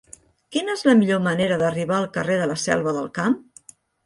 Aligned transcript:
Quina 0.55 0.71
és 0.79 0.83
la 0.87 0.95
millor 1.01 1.21
manera 1.27 1.59
d'arribar 1.63 1.99
al 1.99 2.09
carrer 2.17 2.39
de 2.41 2.49
la 2.53 2.57
Selva 2.63 2.97
del 2.99 3.13
Camp? 3.21 3.39